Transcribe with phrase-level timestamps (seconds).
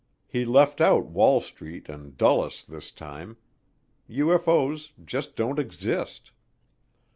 [0.25, 3.37] He left out Wall Street and Dulles this time
[4.09, 6.31] UFO's just don't exist.